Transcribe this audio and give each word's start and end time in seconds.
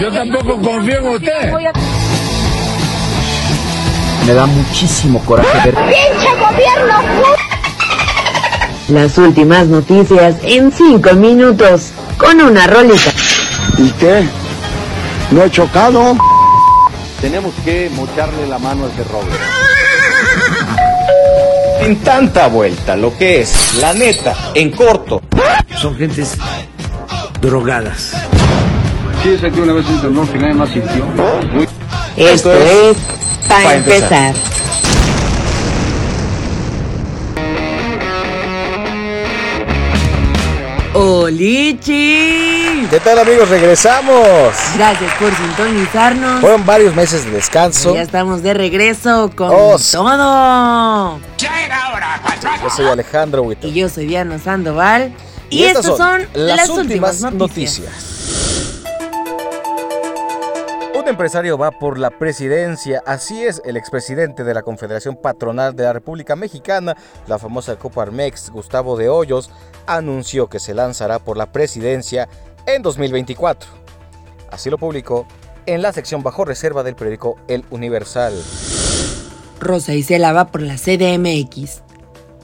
Yo 0.00 0.12
tampoco 0.12 0.60
confío 0.60 0.98
en 0.98 1.08
usted. 1.08 1.52
Me 4.26 4.34
da 4.34 4.46
muchísimo 4.46 5.24
coraje 5.24 5.70
ver. 5.70 5.74
¡Pinche 5.74 6.28
gobierno! 6.38 6.94
Las 8.88 9.16
últimas 9.18 9.66
noticias 9.66 10.36
en 10.42 10.70
cinco 10.70 11.14
minutos 11.14 11.92
con 12.18 12.40
una 12.40 12.66
rolita. 12.66 13.10
¿Y 13.78 13.90
qué? 13.92 14.24
¿No 15.30 15.42
he 15.42 15.50
chocado? 15.50 16.16
Tenemos 17.20 17.54
que 17.64 17.90
mocharle 17.94 18.46
la 18.46 18.58
mano 18.58 18.84
a 18.84 18.88
ese 18.88 19.04
roble. 19.04 19.32
En 21.80 21.96
tanta 22.00 22.48
vuelta, 22.48 22.96
lo 22.96 23.16
que 23.16 23.40
es, 23.40 23.74
la 23.80 23.94
neta, 23.94 24.34
en 24.54 24.70
corto. 24.72 25.22
Son 25.76 25.96
gentes 25.96 26.36
drogadas. 27.40 28.12
Sí, 29.22 29.60
una 29.60 29.72
vez 29.72 29.86
internó 29.88 30.30
que 30.30 30.38
nadie 30.38 30.54
más 30.54 30.70
sintió. 30.70 31.04
Muy... 31.52 31.68
Esto, 32.16 32.52
es 32.52 32.96
para 33.48 33.64
pa 33.64 33.74
empezar. 33.74 34.34
empezar. 34.34 34.56
¡Olichi! 40.94 42.86
¿Qué 42.88 43.00
tal 43.00 43.18
amigos? 43.18 43.50
Regresamos. 43.50 44.54
Gracias 44.76 45.12
por 45.18 45.34
sintonizarnos. 45.34 46.40
Fueron 46.40 46.64
varios 46.64 46.94
meses 46.94 47.26
de 47.26 47.32
descanso. 47.32 47.94
Ya 47.94 48.02
estamos 48.02 48.42
de 48.42 48.54
regreso 48.54 49.30
con 49.34 49.50
Oh, 49.52 49.76
todo. 49.92 51.20
Yo 52.62 52.70
soy 52.74 52.86
Alejandro 52.86 53.42
Huito. 53.42 53.66
Y 53.66 53.74
yo 53.74 53.88
soy 53.90 54.06
Diana 54.06 54.38
Sandoval. 54.38 55.12
Y, 55.50 55.64
estas 55.64 55.84
son, 55.84 56.26
las, 56.32 56.68
últimas, 56.70 57.20
noticias. 57.20 58.15
Un 61.06 61.10
empresario 61.10 61.56
va 61.56 61.70
por 61.70 62.00
la 62.00 62.10
presidencia, 62.10 63.00
así 63.06 63.44
es, 63.44 63.62
el 63.64 63.76
expresidente 63.76 64.42
de 64.42 64.52
la 64.52 64.62
Confederación 64.62 65.14
Patronal 65.14 65.76
de 65.76 65.84
la 65.84 65.92
República 65.92 66.34
Mexicana, 66.34 66.96
la 67.28 67.38
famosa 67.38 67.76
Coparmex, 67.76 68.50
Gustavo 68.50 68.96
de 68.96 69.08
Hoyos, 69.08 69.52
anunció 69.86 70.48
que 70.48 70.58
se 70.58 70.74
lanzará 70.74 71.20
por 71.20 71.36
la 71.36 71.52
presidencia 71.52 72.28
en 72.66 72.82
2024. 72.82 73.70
Así 74.50 74.68
lo 74.68 74.78
publicó 74.78 75.28
en 75.66 75.80
la 75.80 75.92
sección 75.92 76.24
bajo 76.24 76.44
reserva 76.44 76.82
del 76.82 76.96
periódico 76.96 77.36
El 77.46 77.64
Universal. 77.70 78.34
Rosa 79.60 79.94
Isela 79.94 80.32
va 80.32 80.48
por 80.48 80.60
la 80.60 80.74
CDMX. 80.74 81.85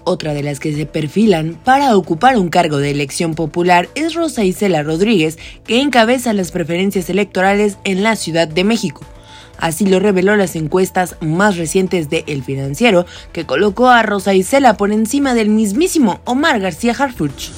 Otra 0.05 0.35
de 0.35 0.43
las 0.43 0.59
que 0.59 0.75
se 0.75 0.87
perfilan 0.87 1.59
para 1.65 1.97
ocupar 1.97 2.37
un 2.37 2.49
cargo 2.49 2.79
de 2.79 2.91
elección 2.91 3.35
popular 3.35 3.89
es 3.95 4.15
Rosa 4.15 4.45
Isela 4.45 4.83
Rodríguez, 4.83 5.39
que 5.65 5.81
encabeza 5.81 6.33
las 6.33 6.51
preferencias 6.51 7.09
electorales 7.09 7.79
en 7.85 8.03
la 8.03 8.17
Ciudad 8.17 8.49
de 8.49 8.65
México. 8.65 9.03
Así 9.59 9.87
lo 9.87 10.01
reveló 10.01 10.35
las 10.35 10.57
encuestas 10.57 11.17
más 11.21 11.57
recientes 11.57 12.11
de 12.11 12.25
El 12.27 12.43
Financiero, 12.43 13.07
que 13.33 13.47
colocó 13.47 13.91
a 13.91 14.03
Rosa 14.03 14.35
Isela 14.35 14.77
por 14.77 14.91
encima 14.91 15.35
del 15.35 15.51
mismísimo 15.51 16.21
Omar 16.25 16.59
García 16.59 16.97
Harfuch. 16.99 17.51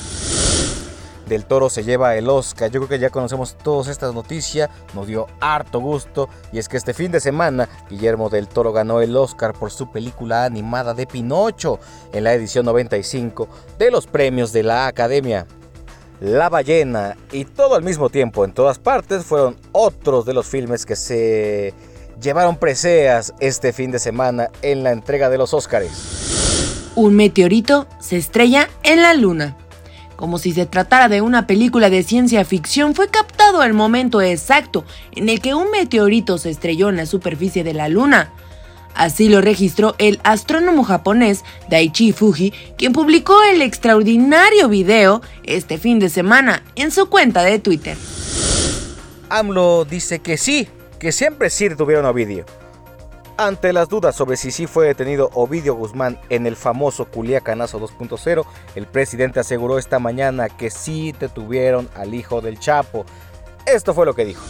Del 1.26 1.46
Toro 1.46 1.70
se 1.70 1.84
lleva 1.84 2.16
el 2.16 2.28
Oscar. 2.28 2.70
Yo 2.70 2.80
creo 2.80 2.88
que 2.88 2.98
ya 2.98 3.10
conocemos 3.10 3.56
todas 3.56 3.88
estas 3.88 4.14
noticias. 4.14 4.68
Nos 4.94 5.06
dio 5.06 5.26
harto 5.40 5.80
gusto. 5.80 6.28
Y 6.52 6.58
es 6.58 6.68
que 6.68 6.76
este 6.76 6.94
fin 6.94 7.10
de 7.10 7.20
semana 7.20 7.68
Guillermo 7.88 8.28
del 8.28 8.48
Toro 8.48 8.72
ganó 8.72 9.00
el 9.00 9.16
Oscar 9.16 9.52
por 9.52 9.70
su 9.70 9.90
película 9.90 10.44
animada 10.44 10.94
de 10.94 11.06
Pinocho 11.06 11.78
en 12.12 12.24
la 12.24 12.34
edición 12.34 12.66
95 12.66 13.48
de 13.78 13.90
los 13.90 14.06
premios 14.06 14.52
de 14.52 14.62
la 14.62 14.86
Academia. 14.86 15.46
La 16.20 16.48
ballena 16.48 17.16
y 17.32 17.44
todo 17.44 17.74
al 17.74 17.82
mismo 17.82 18.08
tiempo 18.08 18.44
en 18.44 18.52
todas 18.52 18.78
partes 18.78 19.24
fueron 19.24 19.56
otros 19.72 20.24
de 20.24 20.32
los 20.32 20.46
filmes 20.46 20.86
que 20.86 20.96
se 20.96 21.74
llevaron 22.20 22.56
preseas 22.56 23.34
este 23.40 23.72
fin 23.72 23.90
de 23.90 23.98
semana 23.98 24.48
en 24.62 24.84
la 24.84 24.92
entrega 24.92 25.28
de 25.28 25.38
los 25.38 25.52
Oscars. 25.52 26.92
Un 26.94 27.16
meteorito 27.16 27.88
se 27.98 28.16
estrella 28.16 28.68
en 28.84 29.02
la 29.02 29.14
luna. 29.14 29.56
Como 30.16 30.38
si 30.38 30.52
se 30.52 30.66
tratara 30.66 31.08
de 31.08 31.20
una 31.20 31.46
película 31.46 31.90
de 31.90 32.02
ciencia 32.02 32.44
ficción, 32.44 32.94
fue 32.94 33.08
captado 33.08 33.62
el 33.62 33.74
momento 33.74 34.20
exacto 34.20 34.84
en 35.12 35.28
el 35.28 35.40
que 35.40 35.54
un 35.54 35.70
meteorito 35.70 36.38
se 36.38 36.50
estrelló 36.50 36.88
en 36.88 36.96
la 36.96 37.06
superficie 37.06 37.64
de 37.64 37.74
la 37.74 37.88
Luna. 37.88 38.32
Así 38.94 39.28
lo 39.28 39.40
registró 39.40 39.96
el 39.98 40.20
astrónomo 40.22 40.84
japonés 40.84 41.42
Daichi 41.68 42.12
Fuji, 42.12 42.52
quien 42.78 42.92
publicó 42.92 43.42
el 43.42 43.60
extraordinario 43.60 44.68
video 44.68 45.20
este 45.42 45.78
fin 45.78 45.98
de 45.98 46.08
semana 46.08 46.62
en 46.76 46.92
su 46.92 47.08
cuenta 47.08 47.42
de 47.42 47.58
Twitter. 47.58 47.96
AMLO 49.30 49.84
dice 49.84 50.20
que 50.20 50.36
sí, 50.36 50.68
que 51.00 51.10
siempre 51.10 51.50
sí 51.50 51.68
detuvieron 51.68 52.06
a 52.06 52.10
Ovidio. 52.10 52.46
Ante 53.36 53.72
las 53.72 53.88
dudas 53.88 54.14
sobre 54.14 54.36
si 54.36 54.52
sí 54.52 54.68
fue 54.68 54.86
detenido 54.86 55.28
Ovidio 55.34 55.74
Guzmán 55.74 56.20
en 56.28 56.46
el 56.46 56.54
famoso 56.54 57.06
Culiacanazo 57.06 57.80
2.0, 57.80 58.46
el 58.76 58.86
presidente 58.86 59.40
aseguró 59.40 59.76
esta 59.76 59.98
mañana 59.98 60.48
que 60.48 60.70
sí 60.70 61.12
detuvieron 61.18 61.88
al 61.96 62.14
hijo 62.14 62.40
del 62.40 62.60
Chapo. 62.60 63.04
Esto 63.66 63.92
fue 63.92 64.06
lo 64.06 64.14
que 64.14 64.24
dijo. 64.24 64.44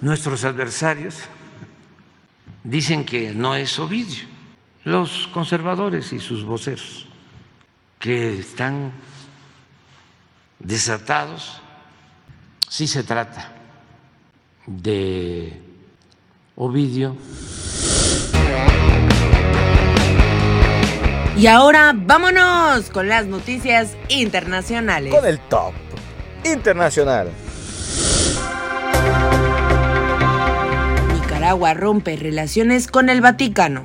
Nuestros 0.00 0.44
adversarios 0.44 1.20
dicen 2.64 3.04
que 3.04 3.32
no 3.32 3.54
es 3.54 3.78
Ovidio. 3.78 4.24
Los 4.82 5.28
conservadores 5.28 6.12
y 6.12 6.18
sus 6.18 6.44
voceros, 6.44 7.06
que 8.00 8.36
están 8.36 8.90
desatados, 10.58 11.62
sí 12.68 12.88
se 12.88 13.04
trata 13.04 13.52
de 14.66 15.73
Ovidio. 16.56 17.16
Y 21.36 21.48
ahora 21.48 21.92
vámonos 21.96 22.90
con 22.90 23.08
las 23.08 23.26
noticias 23.26 23.96
internacionales. 24.08 25.12
Con 25.12 25.26
el 25.26 25.40
top 25.40 25.72
internacional. 26.44 27.28
Nicaragua 31.12 31.74
rompe 31.74 32.14
relaciones 32.16 32.86
con 32.86 33.08
el 33.08 33.20
Vaticano. 33.20 33.84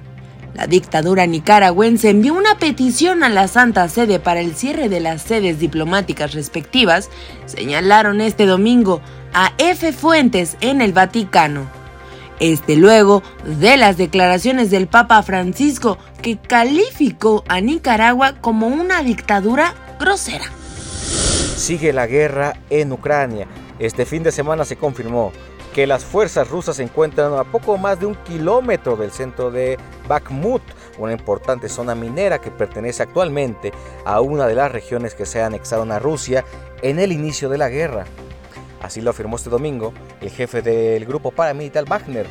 La 0.53 0.67
dictadura 0.67 1.25
nicaragüense 1.25 2.11
envió 2.11 2.35
una 2.35 2.59
petición 2.59 3.23
a 3.23 3.29
la 3.29 3.47
Santa 3.47 3.87
Sede 3.87 4.19
para 4.19 4.41
el 4.41 4.53
cierre 4.55 4.89
de 4.89 4.99
las 4.99 5.23
sedes 5.23 5.57
diplomáticas 5.57 6.33
respectivas, 6.33 7.09
señalaron 7.45 8.21
este 8.21 8.45
domingo 8.45 9.01
a 9.33 9.53
F. 9.57 9.91
Fuentes 9.91 10.55
en 10.61 10.81
el 10.81 10.93
Vaticano. 10.93 11.78
Este 12.39 12.77
luego 12.77 13.21
de 13.43 13.75
las 13.75 13.97
declaraciones 13.97 14.71
del 14.71 14.87
Papa 14.87 15.21
Francisco 15.23 15.97
que 16.21 16.37
calificó 16.37 17.43
a 17.49 17.59
Nicaragua 17.59 18.35
como 18.39 18.67
una 18.67 19.03
dictadura 19.03 19.75
grosera. 19.99 20.45
Sigue 21.57 21.91
la 21.91 22.07
guerra 22.07 22.53
en 22.69 22.93
Ucrania. 22.93 23.45
Este 23.77 24.05
fin 24.05 24.23
de 24.23 24.31
semana 24.31 24.63
se 24.63 24.77
confirmó 24.77 25.33
que 25.73 25.85
las 25.85 26.05
fuerzas 26.05 26.49
rusas 26.49 26.77
se 26.77 26.83
encuentran 26.83 27.33
a 27.33 27.43
poco 27.43 27.77
más 27.77 27.99
de 27.99 28.05
un 28.05 28.15
kilómetro 28.15 28.95
del 28.95 29.11
centro 29.11 29.51
de 29.51 29.77
Bakhmut, 30.07 30.61
una 30.97 31.11
importante 31.11 31.67
zona 31.67 31.93
minera 31.93 32.39
que 32.39 32.51
pertenece 32.51 33.03
actualmente 33.03 33.73
a 34.05 34.21
una 34.21 34.47
de 34.47 34.55
las 34.55 34.71
regiones 34.71 35.13
que 35.13 35.25
se 35.25 35.41
anexaron 35.41 35.91
a 35.91 35.99
Rusia 35.99 36.45
en 36.81 36.99
el 36.99 37.11
inicio 37.11 37.49
de 37.49 37.57
la 37.57 37.69
guerra. 37.69 38.05
Así 38.81 39.01
lo 39.01 39.09
afirmó 39.11 39.35
este 39.35 39.49
domingo 39.49 39.93
el 40.21 40.29
jefe 40.29 40.61
del 40.61 41.05
grupo 41.05 41.31
paramilitar 41.31 41.85
Wagner, 41.85 42.25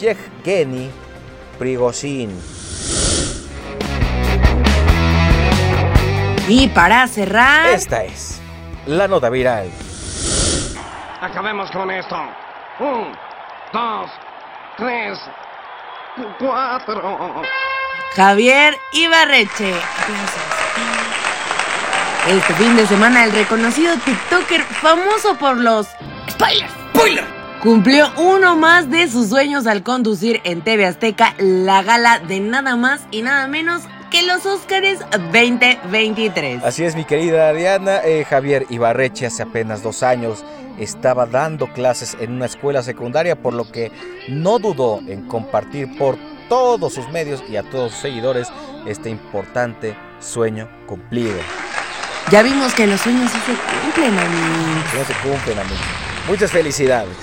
Yevgeny 0.00 0.90
Prigozhin. 1.58 2.30
Y 6.48 6.68
para 6.68 7.06
cerrar, 7.08 7.70
Esta 7.70 8.04
es 8.04 8.40
la 8.86 9.08
nota 9.08 9.28
viral. 9.30 9.68
Acabemos 11.20 11.70
con 11.72 11.90
esto. 11.90 12.16
Un, 12.78 13.12
dos, 13.72 14.10
tres, 14.76 15.18
cu- 16.14 16.22
cuatro. 16.38 17.42
Javier 18.14 18.76
Ibarreche. 18.92 19.74
Este 22.28 22.54
fin 22.54 22.74
de 22.74 22.84
semana 22.88 23.24
el 23.24 23.30
reconocido 23.30 23.94
TikToker 24.04 24.60
famoso 24.62 25.38
por 25.38 25.56
los 25.56 25.86
spoilers, 26.28 26.72
cumplió 27.62 28.10
uno 28.16 28.56
más 28.56 28.90
de 28.90 29.06
sus 29.06 29.28
sueños 29.28 29.68
al 29.68 29.84
conducir 29.84 30.40
en 30.42 30.60
TV 30.62 30.86
Azteca 30.86 31.36
la 31.38 31.84
gala 31.84 32.18
de 32.18 32.40
nada 32.40 32.74
más 32.74 33.02
y 33.12 33.22
nada 33.22 33.46
menos 33.46 33.84
que 34.10 34.24
los 34.24 34.44
Óscares 34.44 34.98
2023. 35.32 36.64
Así 36.64 36.82
es, 36.82 36.96
mi 36.96 37.04
querida 37.04 37.52
Diana. 37.52 38.00
Eh, 38.04 38.24
Javier 38.28 38.66
Ibarreche 38.70 39.26
hace 39.26 39.44
apenas 39.44 39.84
dos 39.84 40.02
años 40.02 40.44
estaba 40.80 41.26
dando 41.26 41.68
clases 41.68 42.16
en 42.18 42.32
una 42.32 42.46
escuela 42.46 42.82
secundaria, 42.82 43.40
por 43.40 43.54
lo 43.54 43.70
que 43.70 43.92
no 44.26 44.58
dudó 44.58 44.98
en 45.06 45.28
compartir 45.28 45.96
por 45.96 46.18
todos 46.48 46.94
sus 46.94 47.08
medios 47.08 47.44
y 47.48 47.54
a 47.54 47.62
todos 47.62 47.92
sus 47.92 48.00
seguidores 48.00 48.48
este 48.84 49.10
importante 49.10 49.96
sueño 50.18 50.68
cumplido. 50.88 51.38
Ya 52.32 52.42
vimos 52.42 52.74
que 52.74 52.88
los 52.88 53.00
sueños 53.00 53.30
se 53.30 53.38
cumplen, 53.38 54.18
amigos. 54.18 54.94
No 54.94 55.04
se 55.04 55.28
cumplen, 55.28 55.58
amigos. 55.60 55.86
Muchas 56.26 56.50
felicidades. 56.50 57.16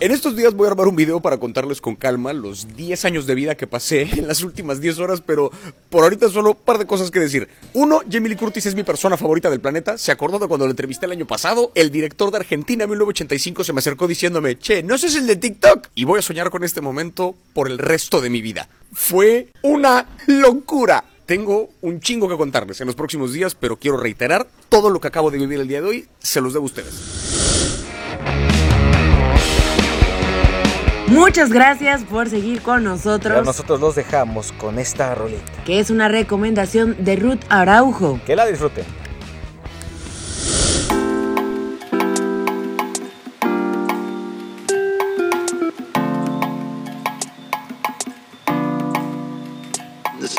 En 0.00 0.10
estos 0.10 0.34
días 0.34 0.54
voy 0.54 0.66
a 0.66 0.70
armar 0.70 0.88
un 0.88 0.96
video 0.96 1.20
para 1.20 1.36
contarles 1.36 1.82
con 1.82 1.94
calma 1.94 2.32
los 2.32 2.76
10 2.76 3.04
años 3.04 3.26
de 3.26 3.34
vida 3.34 3.56
que 3.56 3.66
pasé 3.66 4.02
en 4.16 4.26
las 4.26 4.42
últimas 4.42 4.80
10 4.80 5.00
horas, 5.00 5.20
pero 5.20 5.50
por 5.90 6.02
ahorita 6.02 6.30
solo 6.30 6.52
un 6.52 6.56
par 6.56 6.78
de 6.78 6.86
cosas 6.86 7.10
que 7.10 7.20
decir. 7.20 7.46
Uno, 7.74 8.00
Jamie 8.10 8.34
Curtis 8.36 8.64
es 8.64 8.74
mi 8.74 8.84
persona 8.84 9.18
favorita 9.18 9.50
del 9.50 9.60
planeta. 9.60 9.98
Se 9.98 10.12
acordó 10.12 10.38
de 10.38 10.48
cuando 10.48 10.64
lo 10.64 10.70
entrevisté 10.70 11.04
el 11.04 11.12
año 11.12 11.26
pasado. 11.26 11.70
El 11.74 11.90
director 11.90 12.30
de 12.30 12.38
Argentina 12.38 12.86
1985 12.86 13.64
se 13.64 13.72
me 13.74 13.80
acercó 13.80 14.08
diciéndome, 14.08 14.58
che, 14.58 14.82
¿no 14.82 14.96
sos 14.96 15.14
el 15.14 15.26
de 15.26 15.36
TikTok? 15.36 15.88
Y 15.94 16.04
voy 16.04 16.20
a 16.20 16.22
soñar 16.22 16.48
con 16.48 16.64
este 16.64 16.80
momento 16.80 17.34
por 17.52 17.70
el 17.70 17.76
resto 17.76 18.22
de 18.22 18.30
mi 18.30 18.40
vida. 18.40 18.66
Fue 18.94 19.48
una 19.60 20.06
locura. 20.26 21.04
Tengo 21.26 21.70
un 21.80 22.00
chingo 22.00 22.28
que 22.28 22.36
contarles 22.36 22.82
en 22.82 22.86
los 22.86 22.96
próximos 22.96 23.32
días, 23.32 23.54
pero 23.54 23.76
quiero 23.76 23.96
reiterar, 23.96 24.46
todo 24.68 24.90
lo 24.90 25.00
que 25.00 25.08
acabo 25.08 25.30
de 25.30 25.38
vivir 25.38 25.58
el 25.58 25.68
día 25.68 25.80
de 25.80 25.88
hoy 25.88 26.08
se 26.18 26.42
los 26.42 26.52
debo 26.52 26.64
a 26.64 26.66
ustedes. 26.66 26.94
Muchas 31.06 31.50
gracias 31.50 32.02
por 32.04 32.28
seguir 32.28 32.60
con 32.60 32.80
Pero 32.80 32.90
nosotros, 32.90 33.46
nosotros 33.46 33.80
los 33.80 33.94
dejamos 33.94 34.52
con 34.52 34.78
esta 34.78 35.14
rolita. 35.14 35.50
que 35.64 35.78
es 35.78 35.88
una 35.90 36.08
recomendación 36.08 36.96
de 37.02 37.16
Ruth 37.16 37.40
Araujo. 37.48 38.20
Que 38.26 38.36
la 38.36 38.44
disfruten. 38.46 38.84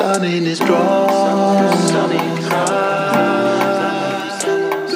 Sun 0.05 0.23
in 0.23 0.45
is 0.45 0.57
strong. 0.57 1.09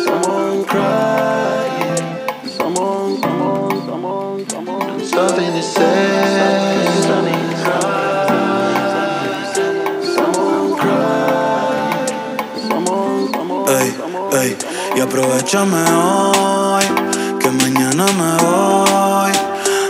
Someone 0.06 0.64
crying. 0.72 2.06
Someone, 2.58 3.12
someone, 3.24 3.78
someone, 3.88 4.50
someone. 4.50 5.06
Something 5.14 5.54
is 5.62 5.68
said. 5.76 6.90
Someone 10.16 10.70
crying. 10.82 12.08
Someone, 12.70 13.22
someone, 13.34 13.70
Ey, 13.80 13.90
ey, 14.42 14.52
y 14.96 15.00
aprovechame 15.02 15.84
hoy, 16.04 16.86
que 17.42 17.50
mañana 17.64 18.06
me 18.20 18.32
voy 18.46 19.34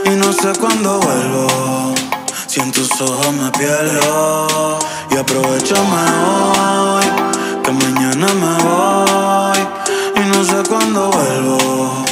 y 0.05 0.15
no 0.23 0.31
sé 0.31 0.49
cuándo 0.61 0.99
vuelvo. 1.01 1.47
Si 2.47 2.61
en 2.61 2.71
tus 2.71 2.89
ojos 3.01 3.31
me 3.33 3.51
pierdo 3.51 4.79
y 5.11 5.17
aprovechame 5.17 6.03
hoy, 6.25 7.05
que 7.63 7.71
mañana 7.71 8.27
me 8.41 8.63
voy 8.63 9.59
y 10.15 10.27
no 10.29 10.43
sé 10.43 10.69
cuándo 10.69 11.09
vuelvo. 11.09 12.05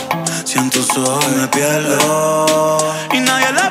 Si 0.43 0.57
en 0.57 0.69
tus 0.69 0.89
ojos 0.97 1.27
me 1.35 1.47
pierdo 1.47 2.77
y 3.13 3.19
nadie 3.19 3.51
la 3.53 3.66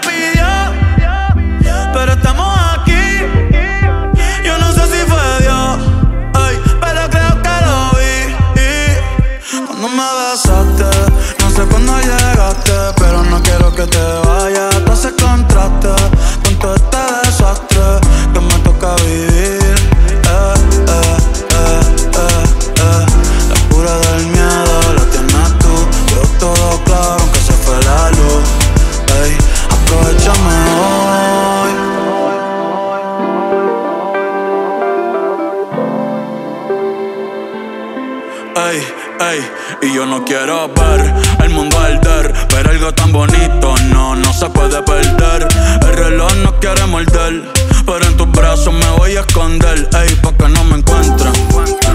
Ey, 38.69 38.83
ey, 39.21 39.51
y 39.83 39.95
yo 39.95 40.07
no 40.07 40.25
quiero 40.25 40.69
ver 40.69 41.15
el 41.45 41.51
mundo 41.51 41.79
arder, 41.79 42.33
pero 42.49 42.71
algo 42.71 42.93
tan 42.93 43.13
bonito 43.13 43.75
no, 43.93 44.17
no 44.17 44.33
se 44.33 44.49
puede 44.51 44.83
perder. 44.83 45.47
El 45.83 45.97
reloj 45.97 46.35
no 46.43 46.59
quiere 46.59 46.85
morder, 46.87 47.45
pero 47.85 48.05
en 48.05 48.17
tus 48.17 48.29
brazos 48.33 48.75
me 48.75 48.89
voy 48.99 49.17
a 49.17 49.21
esconder, 49.21 49.89
ey, 50.03 50.15
pa' 50.17 50.33
que 50.33 50.49
no 50.49 50.65
me 50.65 50.79
encuentren. 50.79 51.86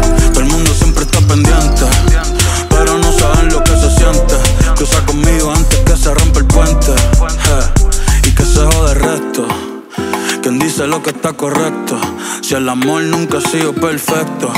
Dice 10.82 10.90
lo 10.90 11.04
que 11.04 11.12
está 11.12 11.34
correcto. 11.34 11.96
Si 12.42 12.56
el 12.56 12.68
amor 12.68 13.04
nunca 13.04 13.38
ha 13.38 13.42
sido 13.42 13.72
perfecto, 13.72 14.52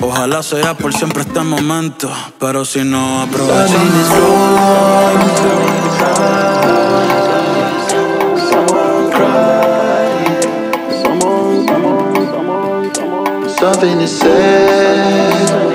ojalá 0.00 0.42
sea 0.42 0.74
por 0.74 0.92
siempre 0.92 1.22
este 1.22 1.38
momento. 1.38 2.10
Pero 2.40 2.64
si 2.64 2.82
no 2.82 3.28
someone. 3.30 3.78
Something 13.60 14.00
is 14.00 14.18
said. 14.18 15.67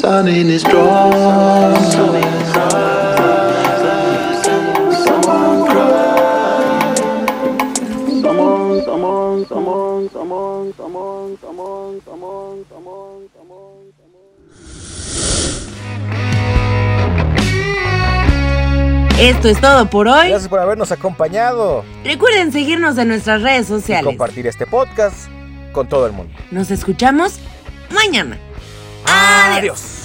Sun 0.00 0.28
in 0.28 0.48
is 0.48 0.62
strong. 0.62 1.12
Someone 5.04 5.66
crying. 5.66 6.96
Someone, 8.22 8.82
someone, 8.84 9.44
someone, 9.46 10.08
someone, 10.08 10.72
someone, 10.76 11.36
someone, 11.38 12.00
someone, 12.04 12.64
someone, 12.70 13.28
someone, 13.36 13.90
Esto 19.20 19.48
es 19.48 19.60
todo 19.60 19.90
por 19.90 20.08
hoy. 20.08 20.28
Gracias 20.30 20.48
por 20.48 20.60
habernos 20.60 20.90
acompañado 20.92 21.84
Recuerden 22.04 22.52
seguirnos 22.52 22.96
en 22.96 23.08
nuestras 23.08 23.42
redes 23.42 23.66
y 23.66 23.68
sociales. 23.68 24.06
compartir 24.06 24.46
este 24.46 24.66
podcast 24.66 25.28
con 25.72 25.88
todo 25.90 26.06
el 26.06 26.12
mundo. 26.12 26.32
Nos 26.50 26.70
escuchamos 26.70 27.38
mañana. 27.94 28.38
Ah, 29.12 29.56
Adiós. 29.56 29.99